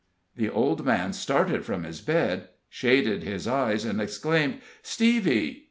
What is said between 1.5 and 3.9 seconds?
from his bed, shaded his eyes,